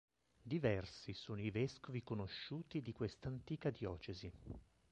[0.41, 4.33] Diversi sono i vescovi conosciuti di questa antica diocesi.